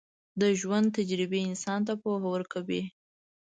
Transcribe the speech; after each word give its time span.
د 0.41 0.41
ژوند 0.59 0.87
تجربې 0.97 1.39
انسان 1.49 1.79
ته 1.87 1.93
پوهه 2.01 2.27
ورکوي. 2.33 2.83